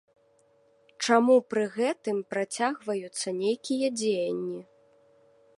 [1.05, 4.61] Чаму пры гэтым працягваюцца нейкія дзеянні?